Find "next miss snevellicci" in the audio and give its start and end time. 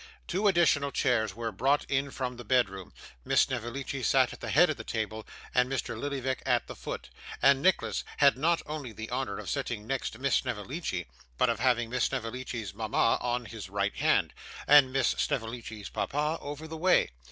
9.85-11.05